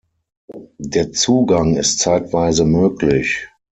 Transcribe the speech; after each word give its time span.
Der 0.79 1.11
Zugang 1.11 1.75
ist 1.75 1.99
zeitweise 1.99 2.65
möglich. 2.65 3.49